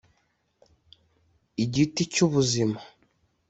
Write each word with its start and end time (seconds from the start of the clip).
igiti 1.63 2.01
cy 2.13 2.19
ubuzima 2.25 2.79